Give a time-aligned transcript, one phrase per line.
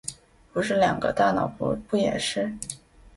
[0.51, 1.13] 不是两个？
[1.13, 2.57] 大脑不也是？